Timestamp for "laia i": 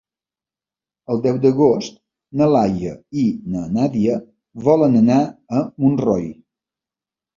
2.55-3.27